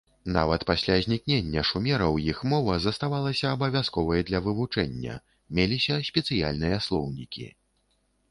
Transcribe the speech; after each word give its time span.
Нават 0.35 0.63
пасля 0.69 0.93
знікнення 1.05 1.63
шумераў 1.71 2.15
іх 2.31 2.39
мова 2.53 2.77
заставалася 2.85 3.51
абавязковай 3.57 4.25
для 4.29 4.41
вывучэння, 4.45 5.17
меліся 5.59 5.99
спецыяльныя 6.09 6.81
слоўнікі. 6.87 7.45